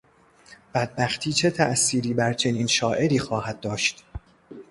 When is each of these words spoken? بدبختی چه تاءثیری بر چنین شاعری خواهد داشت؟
بدبختی 0.73 1.33
چه 1.33 1.49
تاءثیری 1.51 2.13
بر 2.13 2.33
چنین 2.33 2.67
شاعری 2.67 3.19
خواهد 3.19 3.59
داشت؟ 3.59 4.03